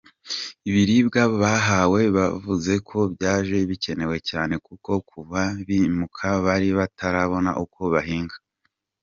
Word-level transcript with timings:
Ibiribwa 0.69 1.21
bahawe 1.41 2.01
bavuze 2.17 2.73
ko 2.89 2.97
byaje 3.13 3.57
bikenewe 3.69 4.17
cyane 4.29 4.53
kuko 4.65 4.91
kuva 5.09 5.41
bimuka 5.67 6.27
bari 6.45 6.69
batarabona 6.79 7.51
uko 7.63 7.81
bahinga. 7.95 8.35